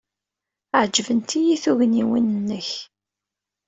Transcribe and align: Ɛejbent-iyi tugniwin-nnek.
Ɛejbent-iyi 0.81 1.55
tugniwin-nnek. 1.63 2.69